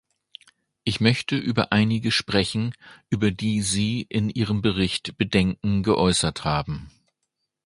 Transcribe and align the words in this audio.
Ich 0.83 0.99
möchte 0.99 1.37
über 1.37 1.71
einige 1.71 2.09
sprechen, 2.11 2.73
über 3.11 3.29
die 3.29 3.61
Sie 3.61 4.01
in 4.09 4.31
Ihrem 4.31 4.63
Bericht 4.63 5.15
Bedenken 5.19 5.83
geäußert 5.83 6.43
haben. 6.43 6.89